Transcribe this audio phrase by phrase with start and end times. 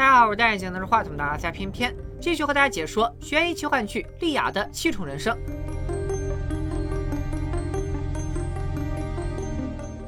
[0.00, 5.36] 大家好，我是戴眼镜拿着话筒的阿夏偏偏，继续和大家解说悬疑奇幻剧《莉亚》的七重人生。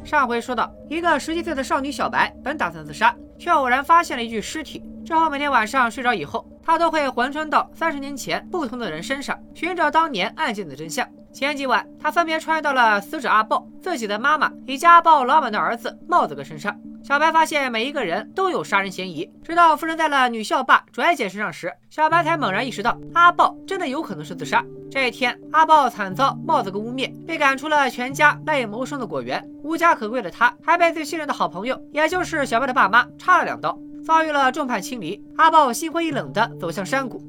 [0.03, 4.83] 上回说到，一个十七岁的少女小白本打算自杀，却偶然发现了一具尸体。
[5.05, 11.07] 之后每天晚上睡着以后，她都会魂穿到三十年前不同的人身上，寻找当年案件的真相。
[11.35, 16.75] 前几晚，她分别穿越到了死者阿豹、自己的妈妈以及阿豹老板的儿子帽子哥身上。
[17.05, 24.65] 小白发现每一个人都有杀人嫌疑，直到附身在了女校霸拽姐身上时，小白才猛然意识到阿豹真的有可能是自杀。
[24.89, 29.45] 这一天，阿豹惨遭帽子哥污蔑，被赶出了全家赖以谋生的果园。
[29.65, 33.77] 无家可归的他，还被最信任的好朋友，也就是小白的爸妈插了两刀，
[34.07, 35.21] 遭遇了众叛亲离。
[35.37, 37.21] 阿豹心灰意冷地走向山谷。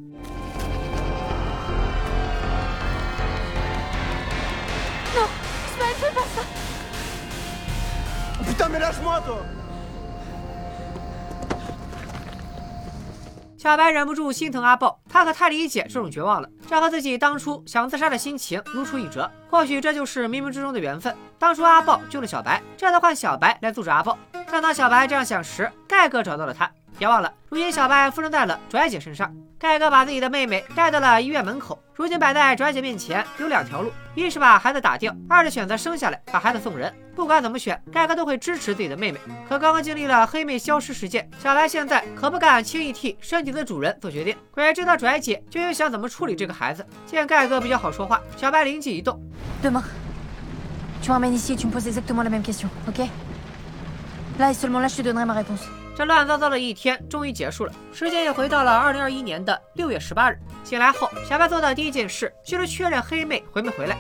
[13.64, 16.50] 小白忍不住心疼阿豹，他可太理解这种绝望了。
[16.68, 19.32] 这和自己当初想自杀的心情如出一辙。
[19.50, 21.16] 或许这就是冥冥之中的缘分。
[21.40, 24.20] 当初阿豹救了小白，这次换小白来阻止阿豹。
[24.52, 26.70] 正当小白这样想时，盖哥找到了他。
[27.04, 29.30] 别忘了，如今小白附身在了拽姐身上。
[29.60, 36.94] 盖哥把自己的妹妹带到了医院门口，如今摆在拽姐面前有两条路：一是把孩子打掉，二是选择生下来把孩子送人。
[37.14, 39.20] 不管怎么选，盖哥都会支持自己的妹妹。
[39.50, 44.34] 可刚刚经历了黑妹消失事件，小白现在可不敢轻易替身体的主人做决定。
[44.52, 46.86] 鬼知道拽姐究竟想怎么处理这个孩子。
[47.06, 49.22] 见盖哥比较好说话，小白灵机一动
[49.62, 49.84] 对吗
[51.04, 53.10] tu m'emmènes ici tu me poses exactement la même question, OK?
[54.40, 55.83] Là et seulement là, je te donnerai ma réponse.
[55.96, 60.40] 这乱糟糟的一天终于结束了，时间也回到了二零二一年的六月十八日。
[60.64, 63.98] 醒来后，小白做的第一件事就是确认黑妹回没回来。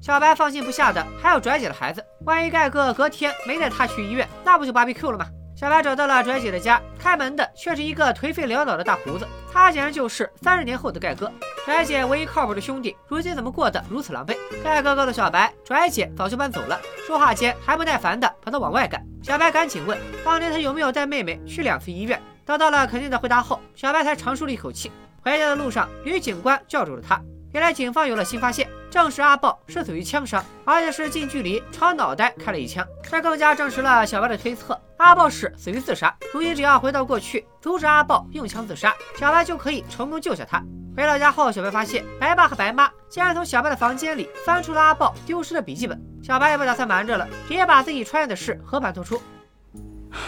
[0.00, 5.26] 小白放心不下的还有拽姐的孩子，万一盖哥隔天没带他去医院，那不就芭比 Q 了吗？
[5.54, 11.30] 小白找到了拽姐的家，开门的却是一个颓废潦倒的大胡子，他简直就是三十年后的盖哥。
[11.66, 14.34] 拽姐唯一靠谱的兄弟，如今怎么过得如此狼狈？
[14.64, 16.80] 盖哥告诉小白，拽姐早就搬走了。
[17.06, 19.04] 说话间还不耐烦的把他往外赶。
[19.22, 22.20] 小白赶紧问，当年他有没有带妹妹去两次医院？
[22.46, 24.90] 得到了肯定的回答后，小白才长舒了一口气。
[25.22, 27.20] 回家的路上，女警官叫住了他。
[27.52, 32.84] 原来警方有了新发现，证实阿豹是死于枪伤，而且是近距离朝脑袋开了一枪。
[33.02, 36.14] 这更加证实了小白的推测，阿豹是死于自杀。
[36.30, 40.62] 如今只要回到过去，阻止阿豹用枪自杀，小白就可以成功救下他。
[40.94, 45.98] 回到家后，小白发现白爸和白妈竟然从小白的房间里翻出了阿豹丢失的笔记本。
[46.22, 49.20] 小白也不打算瞒着了，直接把自己穿越的事和盘托出。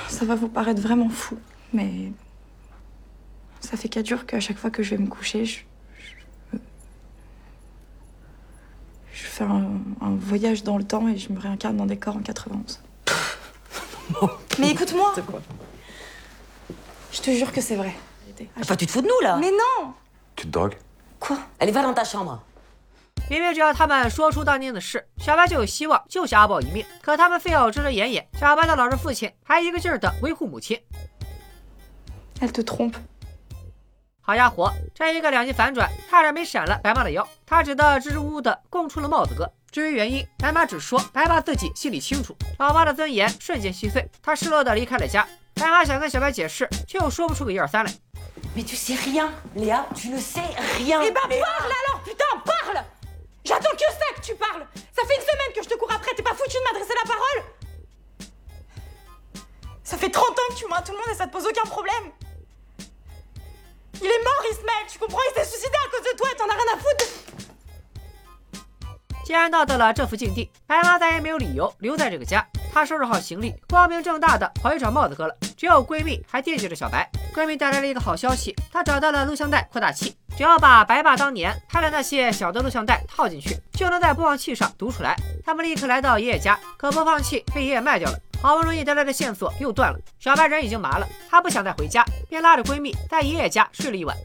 [0.09, 1.37] Ça va vous paraître vraiment fou,
[1.71, 2.13] mais
[3.61, 5.61] ça fait quatre jours qu'à chaque fois que je vais me coucher, je
[9.13, 12.17] Je fais un, un, voyage dans le temps et je me réincarne dans des corps
[12.17, 12.81] en 91.
[14.60, 15.14] Mais écoute-moi
[17.12, 17.94] Je te jure que c'est vrai.
[18.60, 19.94] Enfin, tu te fous de nous là Mais non
[20.36, 20.78] Tu te drogues
[21.20, 22.40] Quoi Allez, va dans ta chambre.
[23.30, 26.86] 明明只要他们说出当年的事，小白就有希望救下阿宝一命。
[27.02, 30.80] 可他们非要遮遮掩掩，小白的老实父亲还一个劲儿的维护母亲。
[32.40, 32.94] Elle te trompe.
[34.25, 37.29] 好家伙，这一个两极反转，差点没闪了白马的腰。
[37.45, 39.51] 他只得支支吾吾的供出了帽子哥。
[39.73, 42.37] 至于原因，白马只说白马自己心里清楚。
[42.61, 45.27] 老妈的尊严瞬间稀碎，他失落的离开了家。
[45.55, 47.93] 白马想跟小白解释，却又说不出个一二三来。
[48.55, 50.41] Mais tu sais rien, Léa, tu ne sais
[50.79, 51.03] rien.
[51.03, 52.85] Eh ben parle alors, putain, parle.
[53.45, 54.65] J'attends que ça que tu parles.
[54.95, 56.15] Ça fait une semaine que je te cours après.
[56.15, 57.43] T'es pas foutu de m'adresser la parole.
[59.83, 61.45] Ça fait 30 ans que tu mens à tout le monde et ça te pose
[61.45, 62.13] aucun problème.
[64.01, 66.49] Il est mort, Ismaël, tu comprends Il s'est suicidé à cause de toi et t'en
[66.49, 67.07] as rien à foutre
[69.25, 72.45] 既然到了这副境地，白妈再也没有理由留在这个家。
[72.73, 75.37] 她收拾好行李，光明正大的跑去找帽子哥了。
[75.57, 77.09] 只有闺蜜还惦记着小白。
[77.33, 85.15] 闺蜜带来了一个好消息，她找到了录像带扩大器，只要把白爸当年拍的那些小的录像带套进去，就能在播放器上读出来。
[85.45, 88.19] 他们立刻来到爷爷家，可播放器被爷爷卖掉了。
[88.43, 94.17] 好不容易得来的线索又断了，小白人已经麻了，她不想再回家，便拉着闺蜜在爷爷家睡了一晚。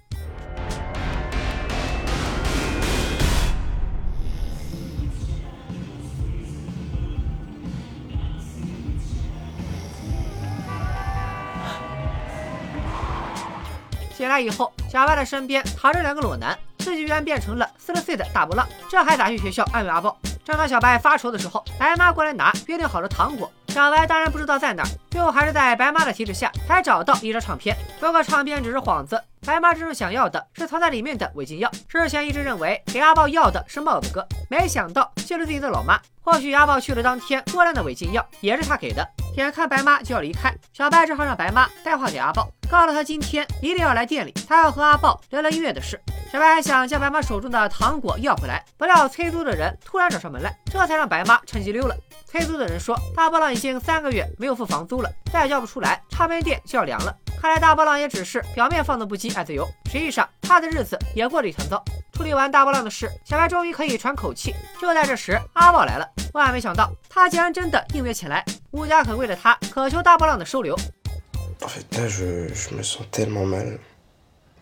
[14.16, 20.18] 醒来以后，小白的身边躺着两个裸男，自己居然变成了四十岁的大波浪，这还咋去学校安慰阿豹？
[20.44, 23.52] 正当小白发愁的时候，白妈过来拿约定好的糖果。
[23.78, 27.78] 小白当然不知道在哪儿，最后还是在白妈的提示下才找到一张唱片。
[28.00, 31.72] 不过唱片只是幌子，白妈真正想要的是藏在里面的违禁药。
[31.88, 36.00] 之前一直认为给阿豹要的是帽子哥，没想到就是自己的老妈。
[36.22, 39.08] 或许阿豹去了当天过量的违禁药也是他给的。
[39.38, 46.02] 眼看白妈就要离开，小白只好让白妈带话给阿豹，告诉他今天一定要来店里，他要和阿豹聊聊音乐的事。
[46.32, 51.96] 小白还想将白妈手中的糖果要回来，不料催租的人突然找上门来，这才让白妈趁机溜了。
[52.26, 57.16] 催租的人说，大波浪已经三个月没有付房租了，再叫不出来，唱片店就要凉了。
[57.40, 61.84] 看来大波浪也只是表面放纵不羁爱自由，实际上他的日子也过得一团糟。
[62.14, 64.56] 处理完大波浪的事，小白终于可以喘口气。
[64.82, 70.76] 就在这时，阿豹来了，万万没想到，他竟然真的应约前来，无家可归的他渴求大波浪的收留。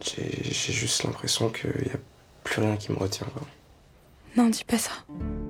[0.02, 1.98] J'ai juste l'impression qu'il n'y a
[2.44, 3.28] plus rien qui me retient.
[4.36, 4.90] Non, dis pas ça.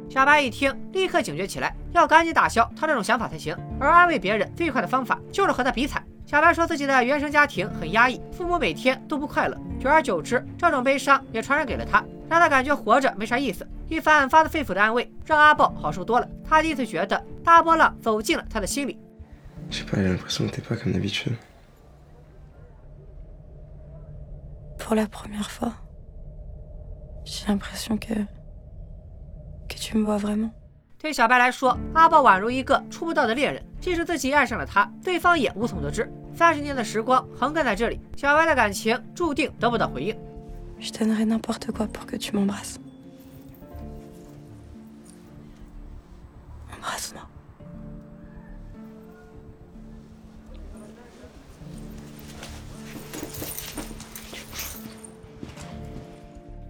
[0.07, 3.57] 小白一听，立刻警觉起来，要赶紧打消他这种想法才行。
[3.80, 6.06] 而安慰别人最快的方法就是和他比惨。
[6.25, 13.66] 小白说自己的原生家庭很压抑，父母每天都不快乐，久而久之，这种悲伤也传染给了他，让他感觉活着没啥意思。
[13.88, 16.27] 一番发自肺腑的安慰，让阿豹好受多了。
[16.44, 19.00] 他第一次觉得大波浪走进了他的心里。
[31.06, 33.63] 对小白来说阿豹宛如一个触不到的恋人。
[33.80, 36.12] 即使自己爱上了他对方也无从得知。
[36.34, 40.18] 三十年的时光横亘在这里小白的感情注定得不到回应。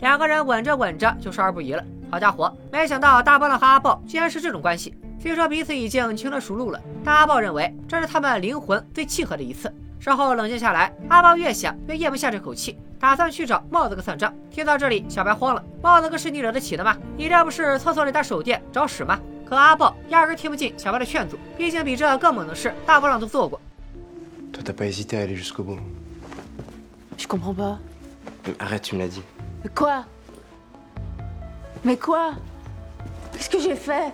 [0.02, 1.82] 两个人吻着吻着就少儿不宜了
[2.16, 4.96] 好家伙，没想到大波浪和阿豹竟然是这种关系。
[5.20, 9.70] 虽说彼此已经情车熟路了，但阿豹认为这是他们灵魂最契合的一次。
[10.00, 14.34] 稍后冷静下来，阿豹越想越咽不下这口气，打算去找帽子哥算账。
[14.50, 16.96] 听到这里，小白慌了：帽子哥是你惹得起的吗？
[17.18, 19.20] 你这不是厕所里打手电找屎吗？
[19.46, 23.60] 可阿豹压根听不进小白的劝阻，毕竟比这更猛的事，大波浪都做过。
[29.76, 30.02] Quoi
[31.86, 32.34] Mais quoi
[33.32, 34.12] Qu'est-ce que j'ai fait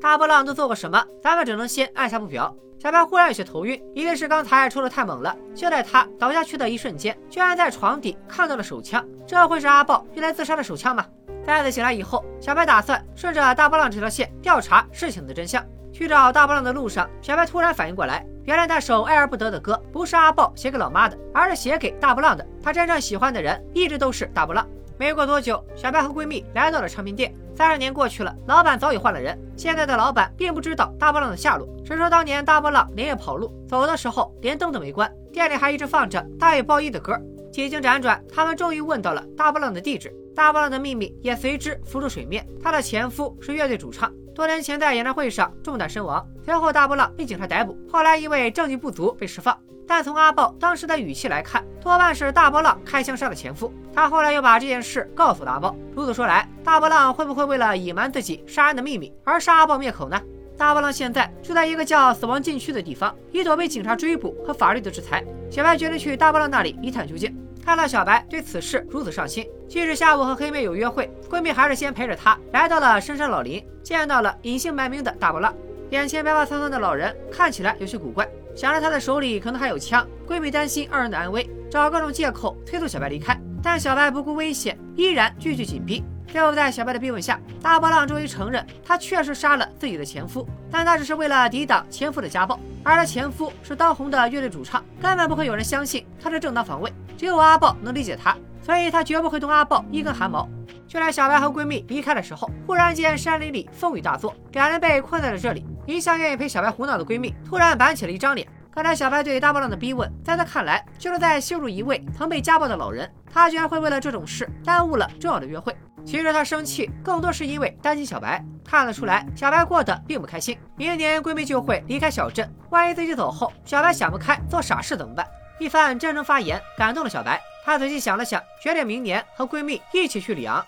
[0.00, 1.00] 大波浪都做过什么？
[1.22, 2.52] 咱们只能先按下不表。
[2.76, 5.36] 小白忽然有些头晕，一定是刚才抽的太猛了。
[5.54, 9.04] 就在他倒下去的一瞬间，居然在床底看到了手枪。
[9.24, 11.06] 这会是阿豹用来自杀的手枪吗？
[11.44, 15.64] 再次醒来以后，小白打算顺着大波浪这条线调查事情的真相。
[15.92, 18.26] 去找大波浪的路上，小白突然反应过来。
[18.44, 22.44] 原来那首爱而不得的歌不是阿豹写给老妈的，而是写给大波浪的。
[22.60, 24.66] 他真正喜欢的人一直都是大波浪。
[24.98, 27.32] 没过多久，小白和闺蜜来到了唱片店。
[27.54, 29.38] 三十年过去了，老板早已换了人。
[29.56, 37.16] 现在的老板并不知道大波浪的下落，只说当年大波浪连夜跑路，走的时候连灯都没关，店里还一直放着大雨报一的歌。
[37.52, 40.12] 几经辗转，他们终于问到了大波浪的地址。
[40.34, 42.46] 大波浪的秘密也随之浮出水面。
[42.62, 44.12] 他的前夫是乐队主唱。
[44.38, 49.58] 多年前在演唱会上中弹身亡，随后大波浪被警察逮捕，后来因为证据不足被释放。
[49.84, 53.74] 但从阿豹当时的语气来看，多半是大波浪开枪杀了前夫。
[53.92, 55.74] 他后来又把这件事告诉了阿豹。
[55.92, 60.22] 如此说来，大波浪会不会为了隐瞒自己杀人的秘密而杀阿豹灭口呢？
[60.56, 65.24] 大波浪现在住在一个叫死亡禁区的地方，以躲避警察追捕和法律的制裁。
[65.50, 67.36] 小白决定去大波浪那里一探究竟。
[67.68, 75.54] 看到小白对此事如此上心，即使下午和黑妹有约会，闺蜜还是先陪着她来到了深山老林，见到了隐姓埋名的大波浪。
[75.90, 83.38] 眼前白发苍苍的老人看起来有些古怪，想着他的手里可能还有枪，闺蜜担心二人的安危，找各种借口催促小白离开。
[83.62, 86.02] 但小白不顾危险，依然句句紧逼。
[86.26, 96.90] 最后在小白的逼问下，大波浪终于承认他确实杀了自己的前夫，但他只是为了抵挡前夫的家暴，而他前夫是当红的乐队主唱，根本不会有人相信他是正当防卫。
[97.18, 100.48] 只有阿豹能理解他，所以他绝不会动阿豹一根汗毛。
[100.86, 105.66] 就在小白和闺蜜离开的时候，忽然间山林里风雨大作，两人被困在了这里。
[105.84, 108.46] 一向愿意陪小白胡闹的闺蜜突然板起了一张脸。
[108.70, 113.10] 刚才小白对大波浪的逼问，在她看来就是在羞辱一位曾被家暴的老人。
[113.32, 115.76] 她居然会为了这种事耽误了重要的约会。
[116.06, 120.56] 其实她生气更多是因为担心小白，看得出来小白过得并不开心。
[120.76, 125.26] 明年闺蜜就会离开小镇，万一自己走后，小白想不开做傻事怎么办？
[125.59, 130.63] 一番真诚发言感动了小白，她仔细想了想，决定明年和闺蜜一起去里昂。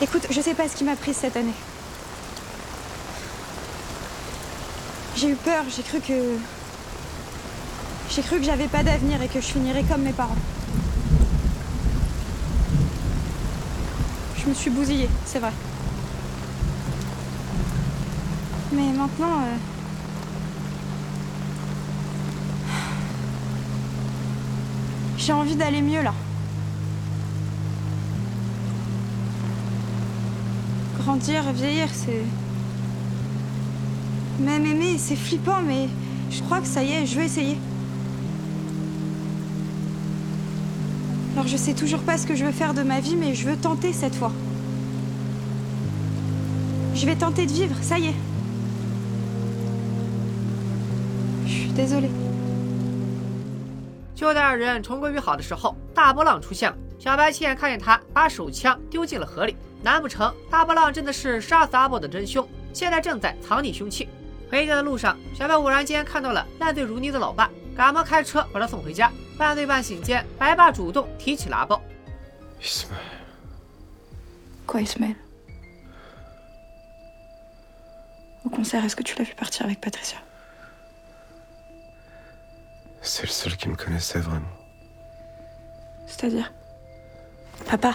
[0.00, 1.54] Écoute, je sais pas ce qui m'a pris cette année.
[5.16, 6.38] J'ai eu peur, j'ai cru que
[8.08, 10.38] j'ai cru que j'avais pas d'avenir et que je finirais comme mes parents.
[14.36, 15.52] Je me suis bousillée, c'est vrai.
[18.70, 19.40] Mais maintenant,
[25.25, 26.13] J'ai envie d'aller mieux là.
[30.99, 32.23] Grandir, vieillir, c'est.
[34.41, 35.87] Même aimer, c'est flippant, mais
[36.29, 37.57] je crois que ça y est, je veux essayer.
[41.35, 43.47] Alors je sais toujours pas ce que je veux faire de ma vie, mais je
[43.47, 44.33] veux tenter cette fois.
[46.95, 48.15] Je vais tenter de vivre, ça y est.
[51.45, 52.09] Je suis désolée.
[54.15, 56.77] 就在二人重归于好的时候，大波浪出现了。
[56.99, 62.47] 小白亲眼看见他把手枪丢进了河里，难不成大波浪真的是杀死阿宝的真凶？
[62.73, 64.07] 现在正在藏匿凶器。
[64.49, 69.11] 回家的路上，小白偶然间看到了烂醉如泥的老爸，赶忙开车把他送回家。
[69.37, 71.81] 半醉半醒间，白爸主动提起了阿豹。
[72.61, 72.87] Ismaël.
[74.67, 75.15] Quoi, Ismaël
[78.45, 80.19] Au concert, est-ce que tu l'as vu partir avec Patricia
[83.13, 84.49] C'est le seul qui me connaissait vraiment.
[86.07, 86.45] C'est-à-dire
[87.69, 87.93] Papa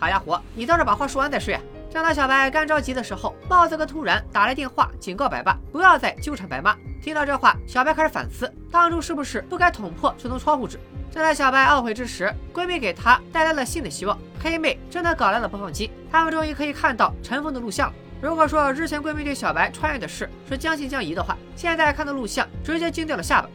[0.00, 1.60] 好家伙，你倒是把话说完再睡啊！
[1.90, 6.74] 正当小白干着急的时候，帽子哥突然打来电话，警告白爸不要再纠缠白妈。
[7.02, 10.80] 听到这话，小白开始反思，当初是不是不该捅破这层窗户纸？
[11.12, 14.18] 正在小白懊悔之时，闺蜜给她带来了新的希望。
[14.40, 17.94] 黑妹真的搞来了播放机，他们终于可以看到尘封的录像了。
[18.22, 23.48] 如果说之前闺蜜对小白穿越的事是将信将疑的话，现在看到录像，直接惊掉了下巴。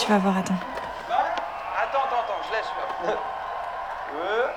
[0.00, 0.54] Tu vas voir, attends.
[1.76, 2.84] Attends, attends, attends, je laisse là.
[4.16, 4.48] Euh.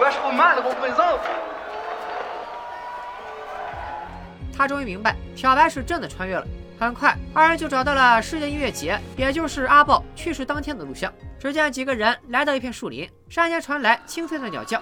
[0.00, 1.20] Vachement mal représente
[4.56, 6.46] 他终于明白，小白是真的穿越了。
[6.78, 11.12] 很快，二人就找到了世界音乐节，也就是阿豹去世当天的录像。
[11.38, 14.80] 只见几个人来到一片树林，山间传来清脆的鸟叫。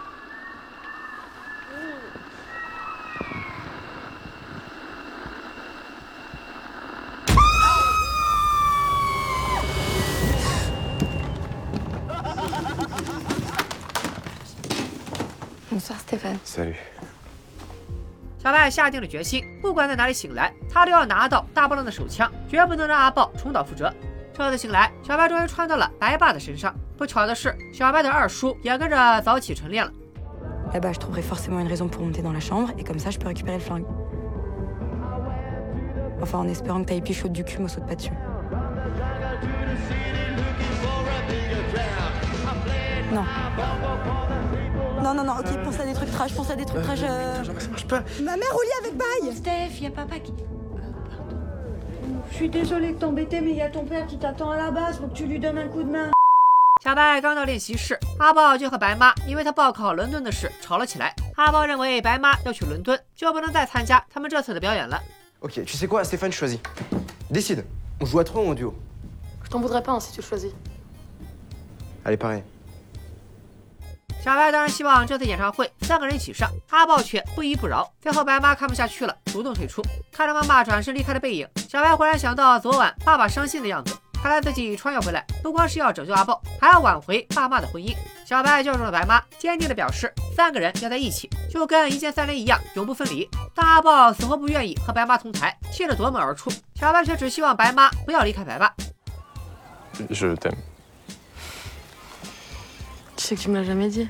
[15.89, 16.39] Bonsoir Stéphane.
[16.45, 16.75] Salut.
[18.39, 23.93] 小白下定了决心，不管在哪里醒来，他都要拿到大波浪的手枪，绝不能让阿豹重蹈覆辙。
[24.35, 26.75] 这次醒来，小白终于穿到了白爸的身上。
[26.99, 29.91] 不巧的是，小白的二叔也跟着早起晨练了。
[30.75, 33.29] Là-bas, je trouverai forcément une raison pour monter dans la chambre, et comme ça, je peux
[33.29, 33.87] récupérer le flingue.
[36.21, 38.13] Enfin, en espérant que t'ailles pichot du cul, me saute pas dessus.
[43.11, 43.25] Non.
[45.02, 47.00] Non, non, non, ok, pense à des trucs trash, pense à des trucs trash.
[47.04, 48.04] euh, Ça marche pas.
[48.22, 50.34] Ma mère au lit avec bail Steph, y a papa qui.
[52.32, 54.72] Je suis désolée de t'embêter, mais il y a ton père qui t'attend à la
[54.72, 56.12] base, faut que tu lui donnes un coup de main.
[56.84, 61.16] 小白刚到练习室，阿豹就和白妈因为他报考伦敦的事吵了起来。
[61.36, 65.02] 阿豹认为白妈要去伦敦，就不能再参加他们这次的表演了。
[65.42, 66.60] Ok, tu sais quoi, Stéphane, choisis.
[67.30, 67.64] Décide.
[68.02, 68.74] On joue à trois ou en duo
[69.44, 70.52] Je t'en voudrais pas hein, si tu le choisis.
[72.04, 72.44] Allez, pareil.
[74.23, 77.89] 小白当然希望这次演唱会三个人一起上，阿豹却不依不饶。
[78.01, 79.81] 最后白妈看不下去了，主动退出。
[80.13, 83.97] 看着妈妈转身离开的背影，小白忽然想到昨晚爸爸伤心的样子。
[84.21, 87.95] 看来自己穿越回来，不光是要拯救阿豹，还要挽回爸妈的婚姻。
[88.27, 93.27] 小白叫住了白妈，坚定的表示三个人要在一起，就跟一键三连一样，永不分离。
[93.55, 96.51] 但阿豹死活不愿意和白妈同台，气得夺门而出。
[96.75, 98.75] 小白却只希望白妈不要离开白爸。
[99.95, 100.57] Je t'aime.
[103.19, 104.09] Tu sais que tu me l'as jamais dit.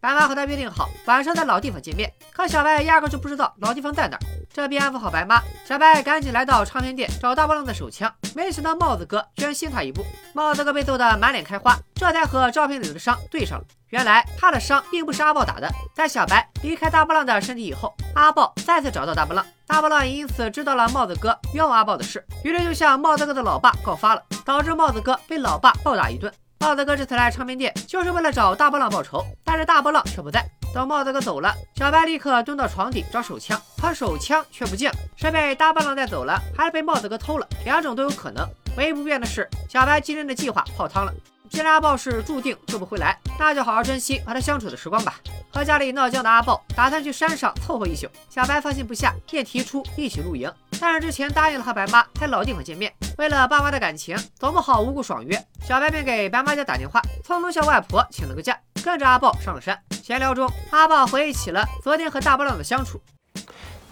[0.00, 4.20] 白妈和他约定好晚上在老地方见面，可小白压根就不知道老地方在哪儿。
[4.52, 10.04] 这边安抚好白妈，小白赶紧来到唱片店找大波浪的手枪，没想到帽子哥居然先他一步。
[10.34, 13.64] 帽子哥被揍得满脸开花，这才和照片里的伤对上了。
[13.90, 15.70] 原来他的伤并不是阿豹打的。
[15.94, 26.32] 在小白离开大波浪的身体以后，阿豹再次找到大波浪，大波浪也因此知道了帽子哥冤枉阿豹的事，于是就向帽子哥的老爸告发了，导致帽子哥被老爸暴打一顿。
[26.62, 30.46] 帽子哥这次来唱片店就是为了找大波浪报仇，但是大波浪却不在。
[30.74, 37.48] 等帽子哥走了，小白立刻蹲到床底找手枪，可手枪却不见了，是被大波浪带走了，还是被帽子哥偷了？
[37.64, 38.46] 两种都有可能。
[38.76, 41.12] 唯一不变的是，小白今天的计划泡汤了。
[41.48, 45.14] 既然阿豹是注定救不回来，那就好好珍惜和他相处的时光吧。
[45.52, 50.52] 和家里闹僵的阿豹打算去山上凑合一宿，小白放心不下，便提出一起露营。
[50.80, 55.46] 但是之前答应了和白妈在老地方见面，为了爸妈的感情，总不好无故爽约。
[55.62, 59.78] 小白便给白妈家打电话，匆匆向外婆请了个假，跟着阿豹上了山。
[60.02, 62.98] 闲聊中，阿豹回忆起了昨天和大波浪的相处。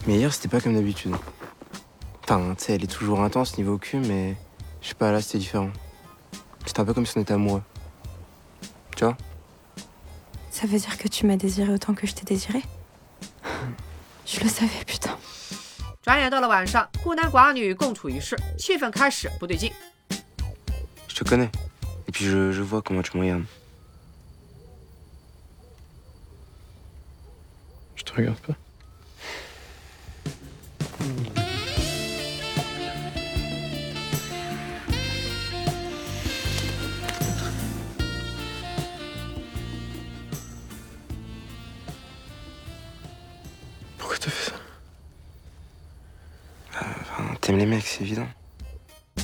[0.06, 1.14] Mais hier, c'était pas comme d'habitude.
[2.24, 4.36] Enfin, tu sais, elle est toujours intense niveau cul, mais
[4.80, 5.70] je sais pas, là, c'était différent.
[6.64, 7.62] C'était un peu comme si on était amoureux.
[8.96, 9.16] Tu vois
[10.50, 12.62] Ça veut dire que tu m'as désiré autant que je t'ai désiré
[14.24, 15.16] Je le savais, putain.
[16.08, 19.70] 转眼到了晚上，孤男寡女共处一室，气氛开始不对劲。
[27.94, 28.56] Je te
[47.48, 48.26] t'aimes les mecs, c'est évident.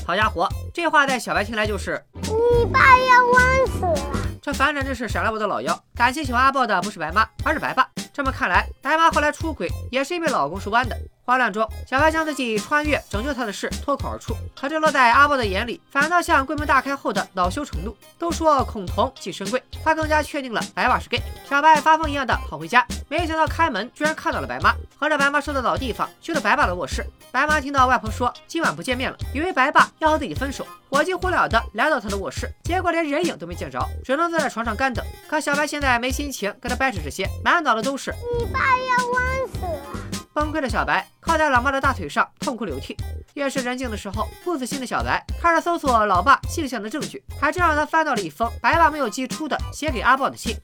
[0.06, 4.16] 好家伙，这话在小白听来就是你爸要弯死了。
[4.40, 5.78] 这反转真是闪了我的老腰。
[5.94, 7.86] 感谢喜欢阿豹的不是白妈，而是白爸。
[8.14, 10.96] 这么看来，白妈后来出轨也是因为老公是弯的。
[11.24, 17.96] 慌乱中，小白将自己穿越拯救他的事脱口而出，可这落在阿豹的眼里，反倒像柜门大开后的恼羞成怒。
[18.18, 21.22] 都说恐同即深贵，他更加确定了白爸是 gay。
[21.48, 27.06] 小白发疯一样的跑回家，没想到开门居然看到了白妈，合着白妈说的老地方就是白爸的卧室。
[27.32, 35.04] 白妈听到外婆说今晚不见面了，以为白爸要和自己分手，火急火燎的来到他的卧室，结果连人影都没见着，只能坐在床上干等。
[35.26, 40.00] 可小白现在没心情跟他掰扯这些，满脑子都是你爸要弯死了。
[40.32, 42.96] 崩溃的小白靠在老妈的大腿上痛哭流涕。
[43.34, 50.56] 夜深人静的时候，不死心的小白开始搜索老爸性向的证据，还真让他翻到了一封白爸没有寄出的写给阿豹的信。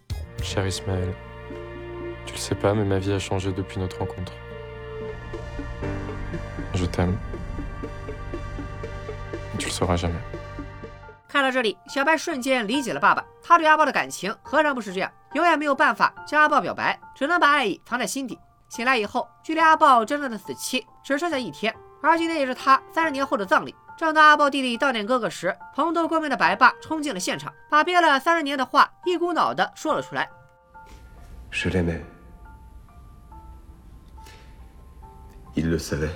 [0.43, 1.15] Cher Ismaël,
[2.27, 4.33] tu le sais pas, mais ma vie a changé depuis notre rencontre.
[6.75, 7.17] Je t'aime.
[9.55, 10.21] Et tu le sauras jamais.
[11.29, 15.11] 看到这里，小白瞬间理解了爸爸，他对阿豹的感情何尝不是这样？
[15.35, 18.39] 永远没有办法向阿豹表白，只能把爱意藏在心底。
[18.71, 23.75] 醒来以后距离阿豹真正的死期只剩下一天而今天也是他三十年后的葬礼。
[23.99, 30.31] 正当阿豹弟弟悼念哥哥时蓬头垢面的白爸冲进了现场把憋了三十年的话一股脑的说了出来。
[31.51, 32.01] 十天内
[35.53, 36.09] 一路死了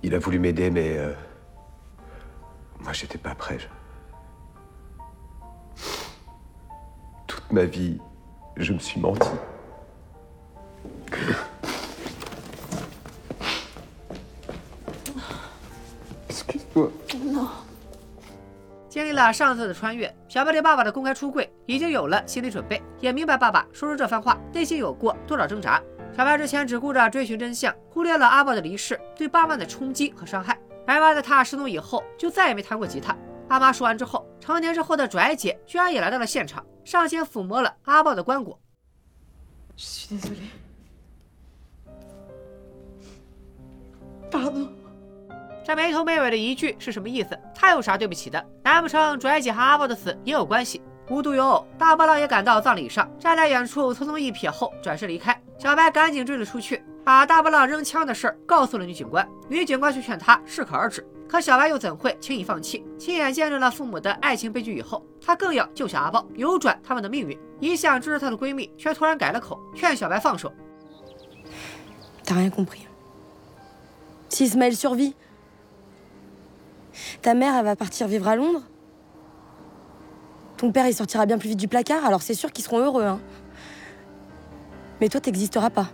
[0.00, 0.70] 一辆福利没带
[2.84, 3.62] 我是得拜拜了
[7.52, 8.00] maybe
[8.54, 9.14] 人去毛
[18.88, 25.82] 经历了上次的穿越，小白对爸爸的公开出柜已经有了心理准备，也明白爸爸说出这番话内心有过多少挣扎。
[26.14, 30.58] 小白之前只顾着追寻真相，忽略了阿豹的离世对爸妈的冲击和伤害。
[30.84, 33.16] 白妈在他失踪以后就再也没弹过吉他。
[33.48, 38.56] 阿妈说完之后，成年之后的拽姐居然也来到了现场，上前抚摸了阿豹的棺椁。
[44.32, 44.42] Désolée.
[44.44, 44.68] Pardon.
[45.64, 47.38] 这没头没尾的一句是什么意思？
[47.54, 48.44] 他有啥对不起的？
[48.64, 50.82] 难不成拽姐和阿豹的死也有关系？
[51.08, 55.40] 无独有偶，大波浪也赶到葬礼上，站在远处匆匆一瞥后转身离开。
[55.58, 59.28] 小白赶紧追了出去，把大波浪扔枪的事儿告诉了女警官。
[59.48, 62.84] 女警官却劝他适可而止，可小白又怎会轻易放弃？
[62.98, 67.38] 亲眼见证了父母的爱情悲剧以后，他更要救下阿豹，扭转他们的命运。
[67.60, 70.52] 一向支持她的闺蜜却突然改了口，劝小白放手。
[72.26, 72.91] Rien compris.
[74.32, 75.14] Si Ismaël survit,
[77.20, 78.62] ta mère, elle va partir vivre à Londres.
[80.56, 83.04] Ton père, il sortira bien plus vite du placard, alors c'est sûr qu'ils seront heureux,
[83.04, 83.20] hein.
[85.02, 85.88] Mais toi, t'existeras pas.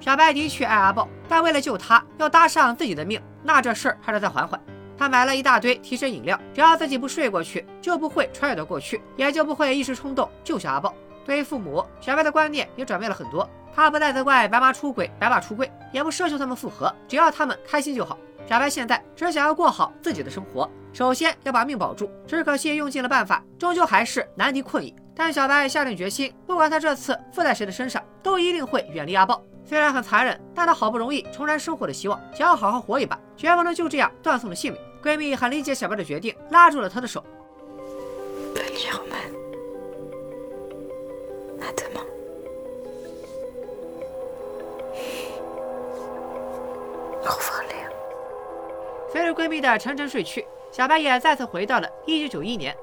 [0.00, 4.58] 小白的确爱阿豹，但为了救他，要搭上自己的命，那这事儿还得再缓缓。
[4.98, 10.92] 他买了一大堆提神饮料，只要自己不睡过去，就不会穿越到过去，也就不会一时冲动救下阿豹。
[11.24, 13.48] 对于父母，小白的观念也转变了很多。
[13.74, 18.18] 他不再责怪白妈出轨、白爸出柜，也不奢求他们复合，只要他们开心就好。
[18.48, 22.10] 小白现在只想要过好自己的生活，首先要把命保住。
[22.26, 24.94] 只可惜用尽了办法，终究还是难敌困意。
[25.14, 29.40] 但小白下定决心，不管他这次附在谁的身上，都一定会远离阿豹。
[29.64, 34.80] 虽然很残忍，但他好不容易重燃生活的希望，想要好好活一把，绝不能就这样断送了性命。
[35.00, 37.24] 闺蜜很理解小白的决定，拉住了他的手。
[47.22, 47.92] 好烦人！
[49.12, 52.76] 随着闺蜜的沉沉睡去，小白也再次回到了一九九一年。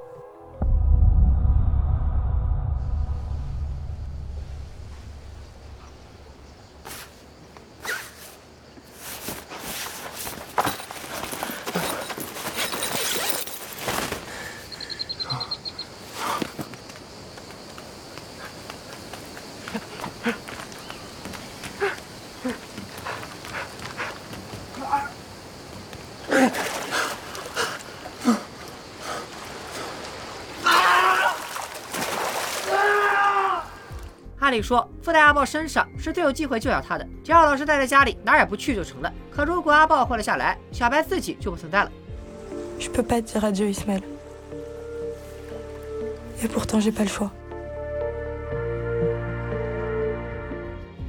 [34.47, 39.13] 按理说，附在阿豹身上是最有机会救下他的，只要老师待在家里，哪儿也不去就成了。
[39.29, 41.91] 可如果阿豹活了下来，小白自己就不存在了。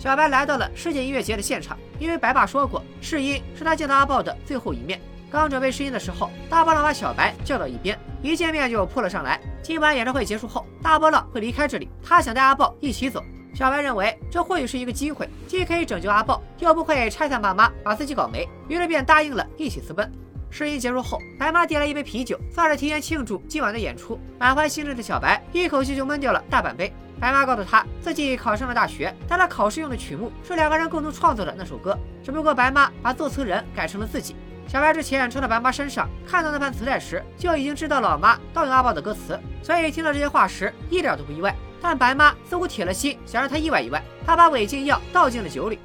[0.00, 5.00] 小白来到了世界音乐节的现场，因为白爸说过，试音是他见到阿豹的最后一面。
[5.30, 9.40] 刚准备试音的时候，大波浪把小白叫到一边，一见面就扑了上来。
[9.62, 13.22] 今晚演唱会结束后，大波浪会离开这里，他想带阿豹一起走。
[13.54, 20.10] 小白认为这或许是一个机会，既可以拯救阿豹，又不会拆散爸妈，把自己搞没，于是便答应了一起私奔。
[20.48, 24.18] 试音结束后，白妈递来一杯啤酒，算是提前庆祝今晚的演出。
[24.38, 26.90] 满怀兴致的小白一口气就闷掉了大半杯。
[27.20, 34.34] 白妈告诉他自己考上了大学，但他考试用的曲目是两个人共同创作的那首歌，只不过白妈把作词人改成了自己。
[34.68, 41.56] 小白之前冲到白妈身上看到那盘磁带时，就已经知道老妈盗用阿豹的歌词，所以听到这些话时一点都不意外。
[41.80, 45.78] 但白妈似乎铁了心想让他意外意外，他把违禁药倒进了酒里。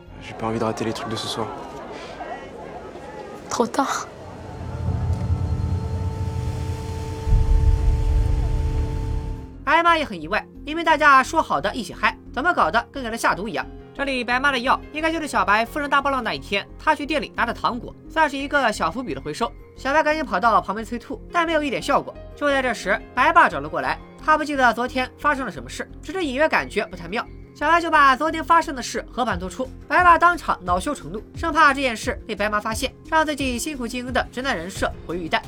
[9.63, 13.65] 白妈也很意外，明明大家说好的一起嗨，怎么搞的跟给了下毒一样？
[13.95, 19.51] 这里白妈的药应该就是小白附身大波浪那一天，他去店里拿的糖果，算是一个小伏笔的回收。
[19.75, 22.11] 小白赶紧跑到旁边催吐，但没有一点效果。
[22.35, 27.23] 就在这时，白爸找了过来，他不记得昨天发生了什么事，只是隐约感觉不太妙。
[27.53, 35.39] 小白就把昨天发生的事和盘托出，白爸当场恼羞成怒，生怕这件事被白妈发现，让自己辛苦经营的直男人设毁于一旦。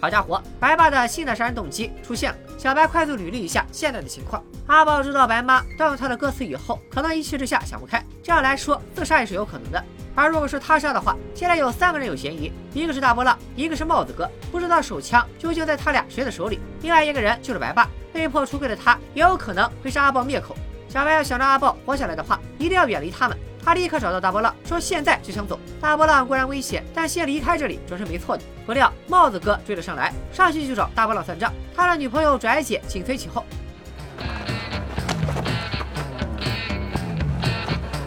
[0.00, 2.38] 好家伙，白爸的新的杀人动机出现了。
[2.56, 4.42] 小白快速捋了一下现在的情况。
[4.66, 9.84] 阿宝知道白妈盗用他的歌词以后，可能一气之下想不开，这样来说自杀也是有可能的。
[10.14, 17.88] 而如果是他杀的话，现在有三个人有嫌疑，一个是大波浪，一个是帽子哥，不知道手枪究竟在他俩谁的手里，另外一个人就是白爸。
[18.12, 20.56] 被迫出柜的他，也有可能会杀阿豹灭口。
[20.88, 23.38] 小白要想让阿豹活下来的话，一定要远离他们。
[23.64, 25.58] 他立刻找到大波浪，说现在就想走。
[25.80, 28.42] 大波浪固然危险，但先离开这里准是没错的。
[28.66, 31.52] 不料帽子哥追了上来，上去就找大波浪算账。
[31.76, 33.44] 他的女朋友拽姐紧随其后。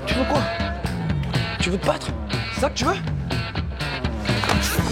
[0.06, 0.40] Tu veux quoi
[1.60, 2.08] Tu veux te battre
[2.54, 2.94] C'est ça que tu veux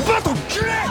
[0.05, 0.83] Va t'enculer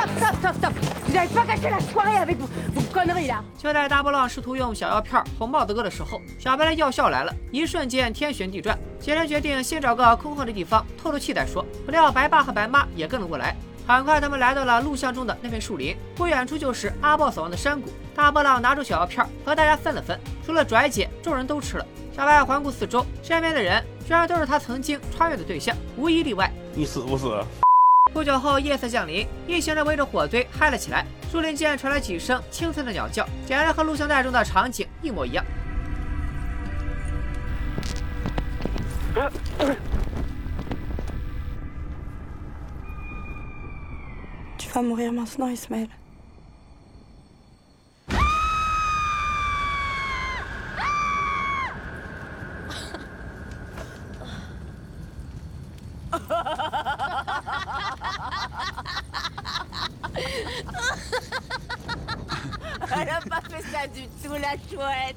[0.00, 0.72] Stop, stop, stop, stop, stop
[1.06, 8.78] Vous n'avez pas gâché la soirée avec vos, vos conneries là 就在大波浪试图用小药片哄帽子哥的时候，小白的药效来了，一瞬间天旋地转。
[8.98, 11.62] 几人决定先找个空旷的地方透透气再说。
[11.84, 13.54] 不料白爸和白妈也跟了过来。
[13.86, 17.90] 很快，他们来到了录像中的那片树林，不远处就是阿豹死亡的山谷。
[18.14, 21.86] 大波浪拿出小药片和大家分了分，除了拽姐，众人都吃了。
[22.16, 26.50] 小白环顾四周，身边的人居然都是他曾经穿越的对象，无一例外。
[26.74, 27.44] 你死不死？
[28.12, 31.06] 不久后，夜色降临，一行人围着火堆嗨了起来。
[31.30, 35.44] 树林间传来几声清脆的鸟叫，简直和录像带中的场景一模一样
[44.82, 45.88] mourir maintenant, Ismaël.
[62.92, 65.16] Elle a pas fait ça du tout, la chouette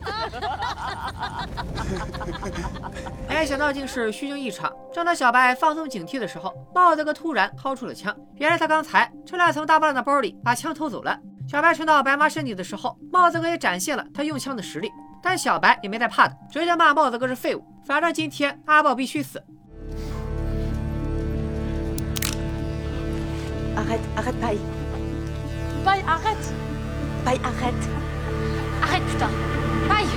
[3.83, 4.71] 竟是虚惊一场。
[4.93, 8.15] 正当小白放松警惕的时候，帽子哥突然掏出了枪。
[8.35, 11.19] 原来他刚才趁乱从大波浪的包里把枪偷走了。
[11.49, 14.89] 小白冲到白妈身体的时候，帽子哥也展现了他用枪的实力。
[15.21, 17.63] 但小白也没带怕的，直接骂帽子哥是废物。
[17.85, 19.43] 反正今天阿豹必须死。
[23.75, 24.59] Arrête, arrête, Paille.
[25.83, 26.53] Paille, arrête
[27.25, 27.83] Paille, arrête.
[28.81, 29.29] Arrête, putain
[29.89, 30.07] Paille,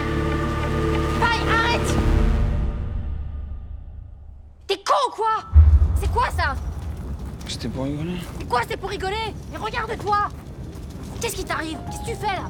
[6.15, 6.55] quoi ça
[7.47, 8.19] C'était pour rigoler.
[8.39, 10.29] Mais quoi, c'est pour rigoler Mais regarde-toi
[11.21, 12.49] Qu'est-ce qui t'arrive Qu'est-ce que tu fais là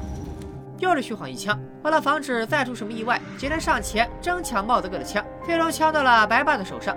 [0.80, 1.56] 又是虚晃一枪。
[1.84, 6.96] 为了防止再出什么意外，几人上前争抢帽子哥的枪，最终枪到了白爸的手上。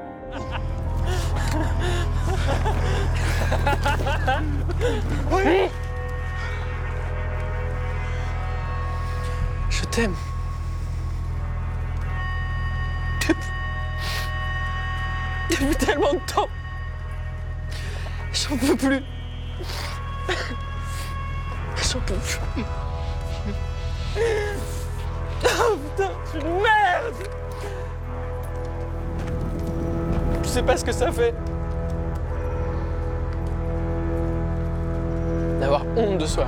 [9.70, 10.16] Je t'aime.
[15.50, 16.50] Depuis tellement de temps.
[18.33, 19.03] J'en peux plus.
[21.93, 22.65] J'en peux plus.
[25.45, 27.29] Oh putain, je suis une merde
[30.43, 31.35] Tu sais pas ce que ça fait
[35.61, 36.47] d'avoir honte de soi.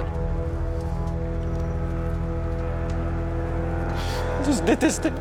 [4.46, 5.12] De se détester.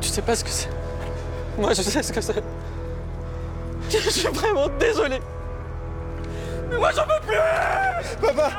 [0.00, 0.68] Tu sais pas ce que c'est.
[1.56, 2.42] Moi, je sais ce que c'est.
[4.02, 5.20] Je suis vraiment désolé.
[6.68, 7.38] Mais moi, j'en peux plus
[8.20, 8.50] Papa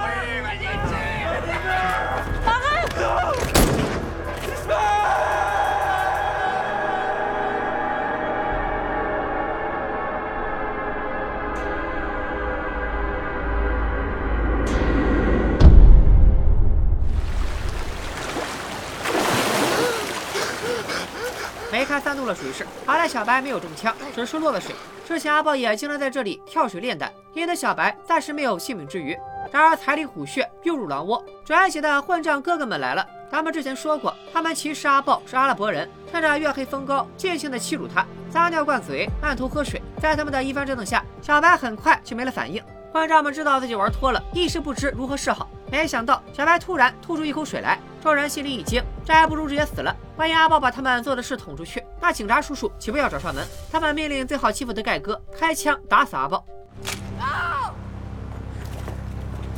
[21.71, 24.73] 没看三度了水势，好在小白没有中枪，只是落了水。
[25.05, 29.15] 之前阿豹也经常在这里跳水炼胆，因此小白暂时没有性命之虞。
[29.51, 33.05] 然而财里虎穴，又入狼窝，转血的混账哥哥们来了。
[33.29, 39.79] 咱们之前说过，他们其实阿豹是阿拉伯人，趁着月黑风高，尽情的欺辱他，撒尿灌嘴，按头喝水。
[40.01, 42.59] 在他们的一番折腾下，小白很快就没了反应。
[42.91, 45.47] 混账们知道自己玩脱了，一时不知如何是好。
[45.71, 49.95] 没想到小白突然吐出一口水来，众人心里一惊，这还不如直接死了。
[50.17, 53.43] 万一阿豹把他们做的事捅出去，那警察叔叔岂不要找上门？
[53.71, 56.45] 他们命令最好欺负的盖哥开枪打死阿豹。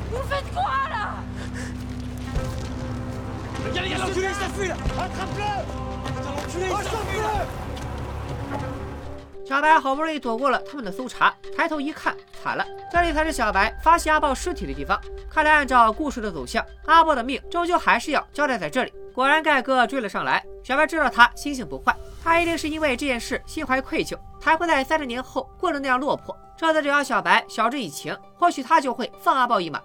[0.10, 1.16] Vous faites quoi là
[3.66, 3.90] Regarde,
[9.48, 15.00] 小白好不容易躲过了他们的搜查，抬头一看，惨了，这里才是小白发现阿豹尸体的地方。
[15.30, 18.92] 看来按照故事的走向，阿豹的命终究还是要交代在这里。
[19.14, 20.44] 果然，盖哥追了上来。
[20.66, 26.38] 小白知道他心性不坏，他一定是因为这件事心怀愧疚，才会在三十年后过得那样落魄。
[26.58, 29.82] 这次只要小白晓之以情，或许他就会放阿豹一马。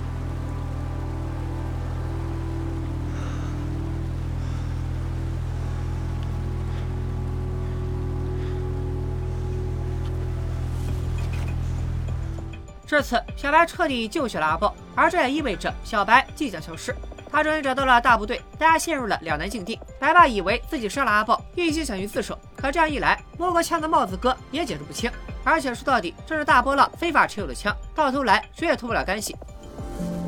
[12.87, 16.95] 这次小白彻底救下了阿豹，而这也意味着小白即将消失。
[17.33, 19.79] 他终于找到了大部队，大家陷入了两难境地。
[19.99, 25.11] 白爸以为自己杀了阿豹，一心想去自首，可这样一来，摸过枪的帽子哥也解释不清。
[25.45, 29.37] 而且说到底，这是大波浪非法持有的枪，到头来谁也脱不了干系。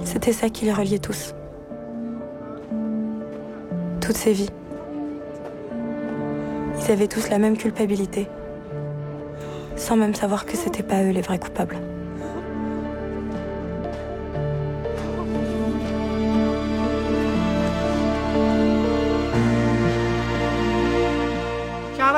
[0.04, 1.32] C'était ça qui les reliait tous.
[4.00, 4.50] Toutes ces vies.
[6.78, 8.26] Ils avaient tous la même culpabilité.
[9.76, 11.76] Sans même savoir que c'était pas eux les vrais coupables.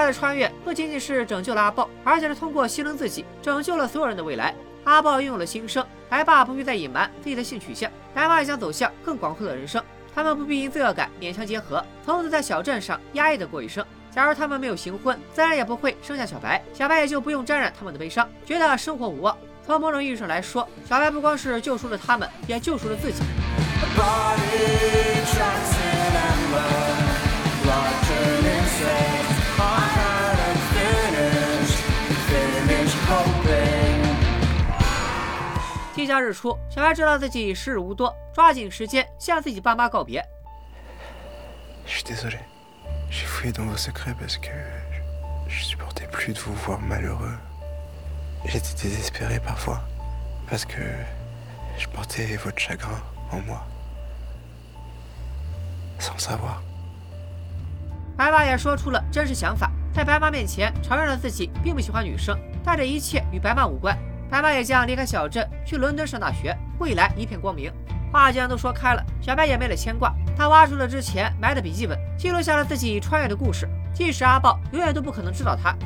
[0.07, 4.55] 的穿越不仅仅是拯救了阿豹，而且是通过牺牲自己，拯救了所有人的未来。
[4.85, 9.83] 阿豹拥有了新生，白爸不必再隐瞒自己的性取向，白妈也将走向更广阔的人生。
[10.15, 13.85] 他们不必因罪恶感勉强结合，从此在小镇上压抑的过一生。
[14.11, 19.37] 假如他们没有行婚，自然也不会生下小白，小白也就不用沾染他们的悲伤，觉得生活无望。
[19.67, 23.23] 从某种意义上来说，小白不光是救赎了他们，也救赎了自己。
[36.05, 40.23] 即将日出，小白知道自己时日无多，抓紧时间向自己爸妈告别。
[45.47, 47.39] Je supportais plus de vous voir malheureux.
[48.45, 49.81] J'étais désespéré parfois
[50.47, 50.83] parce que
[51.79, 53.63] je portais votre chagrin en moi.
[55.99, 56.61] Sans savoir.
[58.15, 63.97] 白爸也说出了真实想法，在白妈面前承认了自己并不喜欢女生，但这一切与白妈无关。
[64.35, 67.73] 白妈也将离开小镇，去伦敦上大学，未来一片光明。
[68.13, 70.13] 话既然都说开了，小白也没了牵挂。
[70.37, 73.69] 他挖出了之前埋的笔记本，记录下了自己穿越的故事。
[73.95, 75.77] 即使阿豹永远都不可能知道他。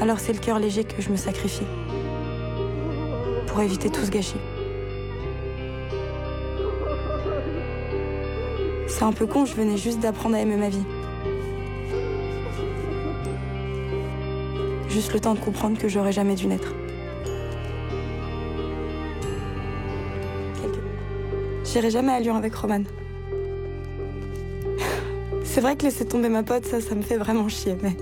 [0.00, 1.66] Alors c'est le cœur léger que je me sacrifie.
[3.46, 4.40] Pour éviter tout ce gâchis.
[8.88, 10.82] C'est un peu con, je venais juste d'apprendre à aimer ma vie.
[14.92, 16.74] Juste le temps de comprendre que j'aurais jamais dû naître.
[21.64, 22.82] J'irai jamais à Lyon avec Roman.
[25.44, 27.96] C'est vrai que laisser tomber ma pote, ça, ça me fait vraiment chier, mais.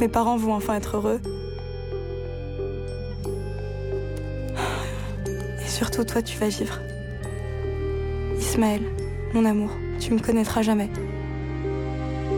[0.00, 1.20] Mes parents vont enfin être heureux.
[5.62, 6.80] Et surtout toi, tu vas vivre.
[8.38, 8.80] Ismaël,
[9.34, 10.88] mon amour, tu me connaîtras jamais.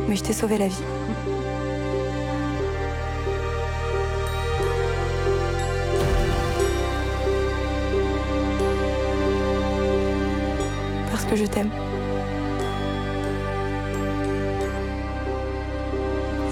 [0.09, 0.83] Mais je t'ai sauvé la vie.
[11.11, 11.71] Parce que je t'aime.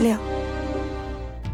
[0.00, 0.16] Léa.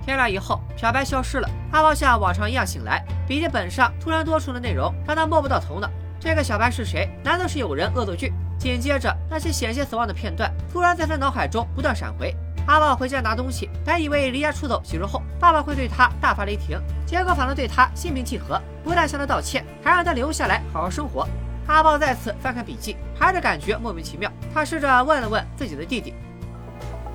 [0.05, 1.49] 天亮以后，小白消失了。
[1.71, 5.91] 阿豹像往常一样醒来，笔记本上突然多出的内容让他摸不到头脑。
[6.19, 7.11] 这个小白是谁？
[7.23, 8.33] 难道是有人恶作剧？
[8.59, 12.35] 紧接着，那些险些死亡的片段突然在他脑海中不断闪回。
[12.67, 21.27] 阿豹回家拿东西，本以为离家出走几日后，爸爸会对他大发雷霆，结果反倒对他心平气和，不但向他道歉，还让他留下来好好生活。
[21.67, 24.31] 阿豹再次翻看笔记，还是感觉莫名其妙。
[24.53, 26.13] 他试着问了问自己的弟弟。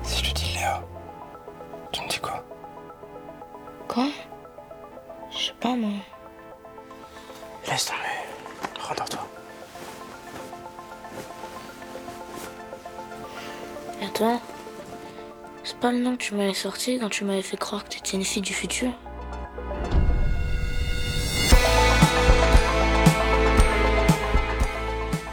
[0.02, 0.80] Dis Léa,
[1.92, 2.32] tu me dis quoi
[3.88, 4.12] Quoi
[5.30, 6.00] Je sais pas, moi.
[7.66, 8.13] Laisse tomber.
[14.14, 14.40] Toi
[15.64, 18.16] C'est pas le nom que tu m'avais sorti quand tu m'avais fait croire que t'étais
[18.16, 18.92] une fille du futur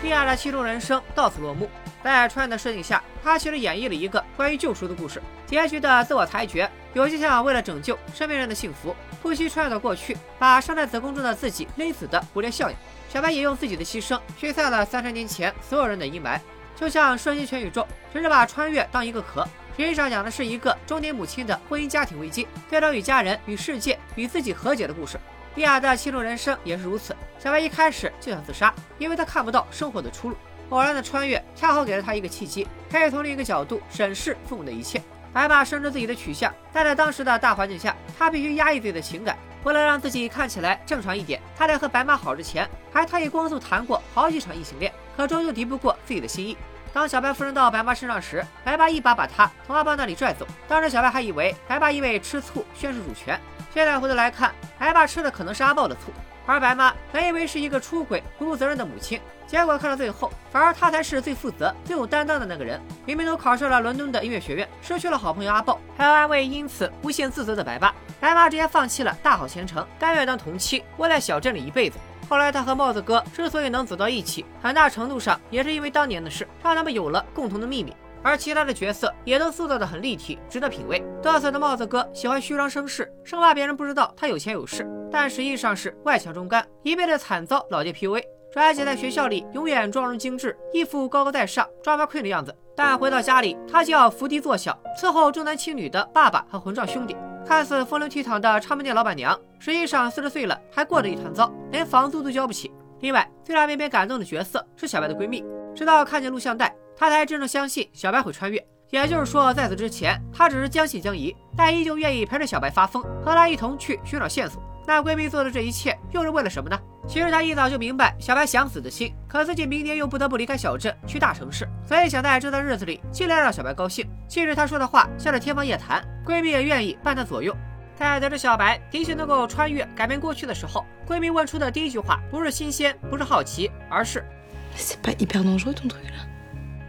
[0.01, 1.69] 莉亚的七种人生到此落幕。
[2.03, 5.21] 在川的设定下，他其实演绎了一个关于救赎的故事。
[5.45, 12.75] 结局的自我裁决，有些像为了拯救身边人的幸福，不惜穿越到过去，把生在子宫中的自己勒死的蝴蝶效应。
[13.07, 16.39] 小白也用自己的牺牲驱散了三十年前所有人的阴霾，
[16.81, 25.19] 就像瞬息全宇宙，只是把穿越当一个壳，实际上讲的是一个中年母亲的婚姻家庭危机，对照与家人、与世界、与自己和解的故事。
[25.53, 27.15] 莉亚的七种人生也是如此。
[27.37, 30.35] 小白一开始就想自杀，因为他看不到生活的出路。
[30.69, 34.99] 偶然的穿越恰好给了他一个契机，可以从另一个角度审视父母的一切。
[35.31, 39.37] 白马深知自己的取向，但在当时的大环境下，他必须压抑自己的情感。
[39.63, 46.57] 为了让自己看起来正常一点，他在和白马好之前，还特意光速谈过好几场异性恋，可终究敌不过自己的心意。
[46.93, 50.45] 当小白附身到白爸身上时，白爸一把把他从阿豹那里拽走。
[50.67, 53.39] 当时小白还以为白爸因为吃醋宣示主权，
[53.73, 56.11] 现在回头来看，白爸吃的可能是阿豹的醋。
[56.45, 62.81] 而白妈本以为是一个出轨、不负责任的母亲，结果看到最后，反而她才是最负责、最有担当的那个人。
[63.05, 67.93] 明明都考上了伦敦的音乐学院，失去了好朋友阿豹，还要安慰因此无限自责的白妈。
[68.19, 71.97] 白妈直接放弃了大好前程，甘愿当童妻，窝在小镇里一辈子。
[72.29, 77.93] 后来，他和帽子哥之所以能走到一起，很大程度上也是因为当年的事，让他们有了共同的秘密。
[78.23, 81.03] 而其他的角色也都塑造得很立体，值得品味。
[81.21, 88.23] 嘚瑟的帽子哥喜欢虚张声势，生怕别人不知道他有钱有势，但实际上是外强中干，一辈子惨遭老爹 PUA。
[88.51, 97.15] 拽姐在学校里永远妆容精致，一副高高在上、抓马困的样子，但回到家里，她就要伏低做小，伺候重男轻女的爸爸和混账兄弟。
[97.45, 102.69] 看似风流倜傥的唱片店老板娘，实际上四十岁了还过得一团糟，连房租都交不起。
[102.99, 106.75] 另外，最让妹妹感动的角色是小白的闺蜜，直到看见录像带。
[107.01, 114.61] 他才真正相信小白会穿越，也就是说，在此之前，他只是将信将疑，但依旧愿意陪着小白发疯，和他一同去寻找线索。
[114.85, 116.79] 那闺蜜做的这一切又是为了什么呢？
[117.07, 124.07] 其实她一早就明白小白想死的心，可自己明年又不得不离开小镇去大城市，所以想在这段日子里尽量让小白高兴。
[124.27, 127.51] 即使她说的话像是天方夜谭，闺蜜也愿意伴她左右。
[127.95, 134.23] 在得知小白的确能够穿越改变过去的时候，闺蜜问出的第一句话不是新鲜，不是好奇，而是。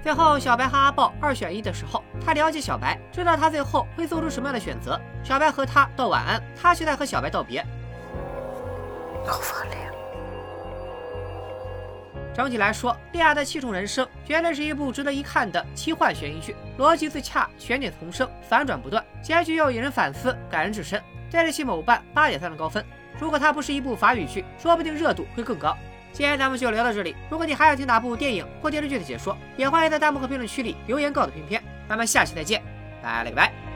[0.02, 5.00] 最后，小白和阿豹二选一的时候，他了解小白，知道他最后会做出什么样的选择。
[5.22, 7.64] 小白和他道晚安，他却在和小白道别。
[12.34, 21.00] 整体来说，《莉亚的七重人生》绝对是一部值得一看的奇幻悬疑剧，逻辑自洽，悬念丛生，反转不断，结局又引人反思，感人至深。
[21.30, 22.84] 对得起某瓣八点三的高分。
[23.20, 25.76] 如果它不是一部法语剧，说不定热度会更高。
[26.12, 27.16] 今天咱们就聊到这里。
[27.31, 31.62] 如果你还想听哪部电影或电视剧的解说，也欢迎在弹幕和评论区里留言告诉片片。
[31.88, 32.62] 咱们下期再见，
[33.03, 33.71] 拜了个拜。